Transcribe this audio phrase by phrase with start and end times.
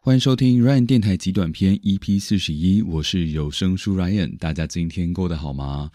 [0.00, 5.90] 欢迎收听 Ryan 电台极短篇 EP 四十一，我是有声书 Ryan，大家今天过得好吗？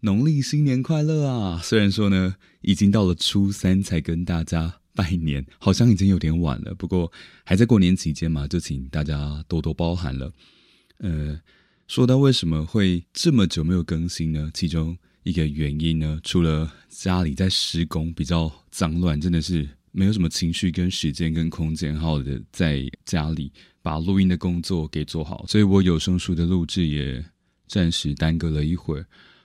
[0.00, 1.60] 农历新年快乐啊！
[1.62, 6.74] 虽然说呢，已经到了初三才跟大家拜年， 好像已经有点晚了。
[6.74, 7.10] 不过
[7.44, 10.32] 还在过年期间嘛，就请大家多多包涵了。
[10.98, 11.40] 呃，
[11.88, 14.50] 说到为什么会这么久没有更新呢？
[14.52, 19.68] 其中一个原因呢，除了家里在施工比较脏乱，真的是。
[19.92, 23.50] 没有什么情绪、跟时间、跟空间，好的在家里
[23.82, 27.20] 把录音的工作给做好，所以我有声书的录制也
[27.66, 29.04] 暂时耽搁了一会儿。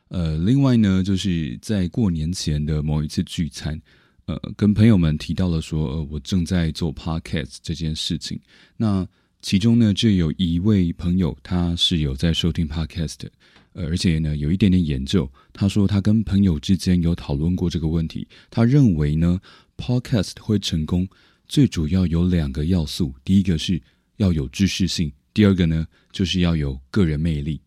[0.10, 3.82] 呃，另外呢，就是在过年前的某一次聚餐，
[4.26, 8.40] 呃，跟朋友们提到了说，呃，我正在做 podcast 这件事情。
[8.78, 9.08] 那
[9.42, 13.28] 其中呢，就有一位朋友，他是有在收听 podcast，
[13.74, 15.32] 呃，而且呢，有一点点研究。
[15.54, 19.40] 他说，他跟朋友之间有讨论过这个问题，他认为呢。
[19.78, 21.06] Podcast 会成功，
[21.50, 23.82] 最主要有两个要素：第一个是
[24.16, 27.60] 要有知识性，第二个呢就是要有个人魅力。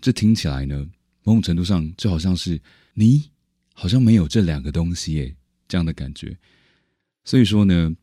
[0.00, 0.86] 这听起来呢，
[1.24, 2.62] 某种程度上就好像是
[2.94, 3.28] 你
[3.74, 5.34] 好像没有这两个东西耶，
[5.70, 6.36] 这样的感觉。
[7.24, 7.94] 所以说呢，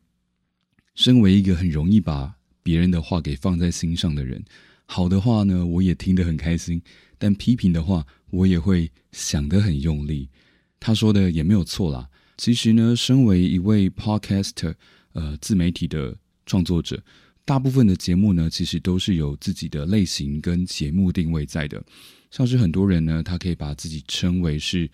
[0.94, 4.42] 身为一个很容易把别人的话给放在心上的人，
[4.86, 6.80] 好的话呢我也听得很开心，
[7.18, 10.28] 但批评的话我也会想得很用力。
[10.80, 12.08] 他说的也没有错啦。
[12.38, 14.74] 其实呢，身为一位 podcaster，
[15.12, 17.02] 呃，自媒体的创作者，
[17.44, 21.84] 大部分的节目呢，其实都是有自己的类型跟节目定位在的。
[22.30, 24.88] 像是很多人呢，他可以把自己称为是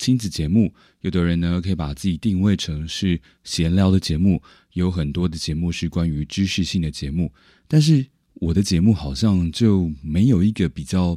[0.00, 0.66] 亲子节目；
[1.02, 4.42] 有的人呢，可以把自己定位成是闲聊的节目。
[4.72, 7.30] 有很多的节目是关于知识性的节目，
[7.68, 11.16] 但是我的节目好像就没有一个比较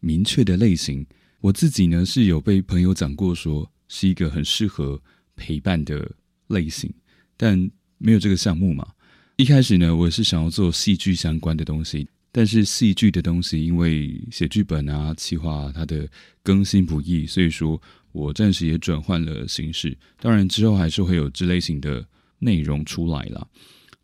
[0.00, 1.06] 明确的类型。
[1.40, 5.00] 我自己呢，是有被朋友讲过，说是一个很适合。
[5.36, 6.08] 陪伴的
[6.46, 6.88] 类型，
[7.36, 7.58] 但
[7.98, 8.86] 没有这个项目嘛。
[9.34, 16.08] 一开始呢，我是想要做戏剧相关的东西，但是戏剧的东西因为写剧本啊、企划它的
[16.44, 17.82] 更新不易，所以说
[18.14, 19.94] 我暂时也转换了形式。
[20.18, 22.02] 当然之后还是会有这类型的
[22.38, 23.46] 内容出来啦。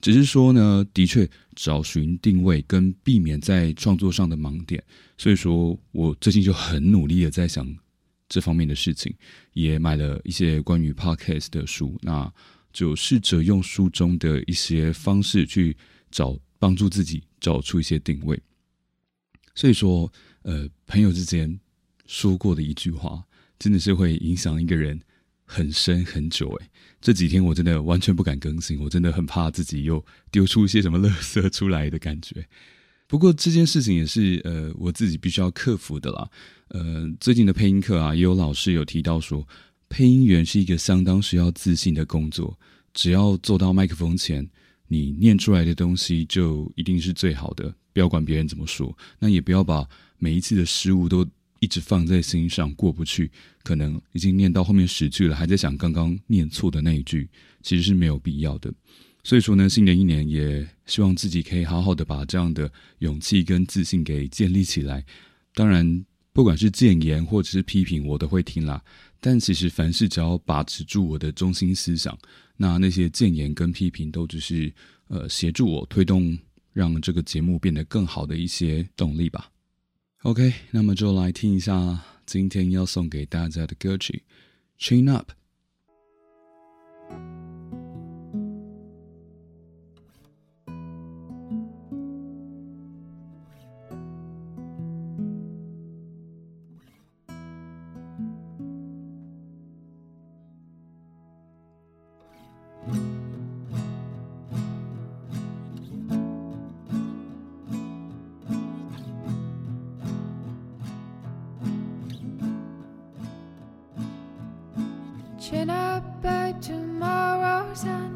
[0.03, 4.85] 只是说呢，的确找寻定位跟避免在创作上的盲点，
[5.17, 7.67] 所以说我最近就很努力的在想。
[8.33, 9.13] 这方面的事情，
[9.55, 12.33] 也买了一些关于 podcast 的书，那
[12.73, 15.77] 就试着用书中的一些方式去
[16.13, 18.41] 找帮助自己找出一些定位。
[19.57, 20.09] 所以说，
[20.43, 21.59] 呃，朋友之间
[22.07, 23.21] 说过的一句话，
[23.61, 25.01] 真的是会影响一个人
[25.45, 26.49] 很深很久。
[26.49, 26.67] 诶，
[27.01, 32.45] 这几天我真的完全不敢更新，我真的很怕自己又丢出一些什么垃圾出来的感觉。
[33.07, 36.29] 不过这件事情也是呃我自己必须要克服的啦。
[36.69, 39.47] 呃，最近的配音课啊，也有老师有提到说，
[39.89, 42.59] 配音员是一个相当需要自信的工作。
[42.95, 44.49] 只要坐到麦克风前，
[44.89, 47.75] 你念出来的东西就一定是最好的。
[47.93, 49.85] 不要管别人怎么说，那也不要把
[50.19, 51.27] 每一次的失误都
[51.61, 53.31] 一直放在心上过不去。
[53.63, 57.29] 可能已经念到后面十句了，还在想刚刚念错的那一句，
[57.63, 58.73] 其实是没有必要的。
[59.23, 65.05] 所以说呢，新的一年也希望自己可以好好的把这样的勇气跟自信给建立起来。
[65.55, 68.83] 当然，不管是谏言或者是批评，我都会听啦。
[69.21, 72.19] 但其实凡事只要把持住我的中心思想，
[72.57, 74.73] 那那些谏言跟批评都只是
[75.09, 76.39] 呃协助我推动
[76.73, 79.51] 让这个节目变得更好的一些动力吧。
[80.23, 84.23] OK，那么就来听一下今天要送给大家的歌曲
[84.79, 85.31] 《Chain Up》。
[115.41, 118.11] Chin up by tomorrow's a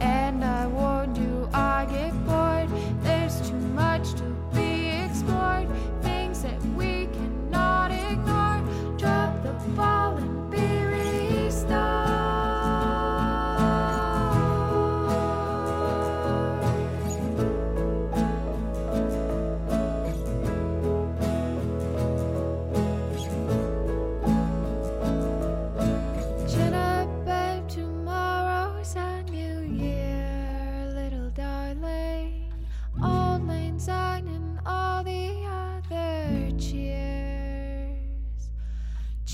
[0.00, 0.09] And.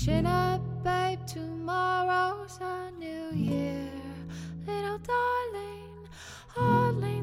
[0.07, 3.91] Chin up, babe, tomorrow's a new year.
[4.65, 6.07] Little darling,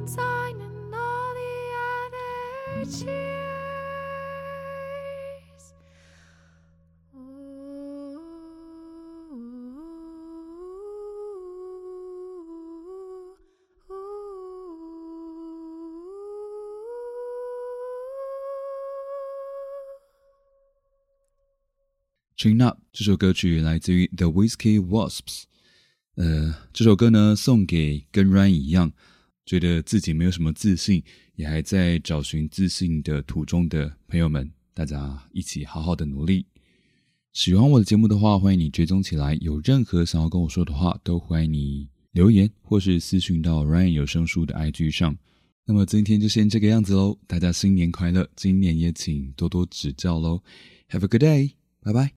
[0.06, 3.23] syne and all the other cheers.
[22.44, 25.44] Chin Up 这首歌曲来自于 The Whiskey Wasps。
[26.16, 28.92] 呃，这首歌呢送给跟 Ryan 一样，
[29.46, 31.02] 觉得自己没有什么自信，
[31.36, 36.44] 也还在找寻自信的途中的朋友们，大家一起好好的努力。
[37.32, 39.38] 喜欢我的节目的话，欢迎你追踪起来。
[39.40, 45.16] 有任何想要跟我说的话，都欢迎你留言或是私讯到 Ryan 有声书的 IG 上。
[45.64, 48.28] 那么今天就先这个样子喽，大家新年快乐！
[48.36, 50.42] 今年也请多多指教喽。
[50.90, 52.12] Have a good day，拜拜。